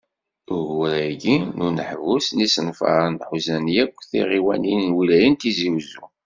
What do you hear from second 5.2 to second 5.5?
n